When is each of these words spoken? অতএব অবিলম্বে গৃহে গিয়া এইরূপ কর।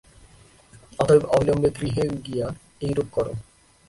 অতএব 0.99 1.23
অবিলম্বে 1.33 1.69
গৃহে 1.77 2.05
গিয়া 2.25 2.47
এইরূপ 2.81 3.07
কর। 3.13 3.25